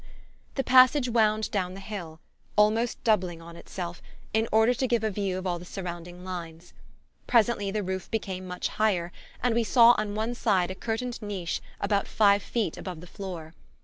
[0.55, 2.19] The passage wound down the hill,
[2.55, 4.01] almost doubling on itself,
[4.33, 6.73] in order to give a view of all the surrounding lines.
[7.27, 9.11] Presently the roof became much higher,
[9.43, 13.53] and we saw on one side a curtained niche about five feet above the floor.